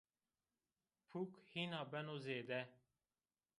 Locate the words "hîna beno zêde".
1.51-2.59